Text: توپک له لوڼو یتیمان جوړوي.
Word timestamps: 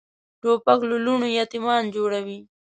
توپک 0.41 0.79
له 0.89 0.97
لوڼو 1.05 1.27
یتیمان 1.39 1.83
جوړوي. 1.95 2.39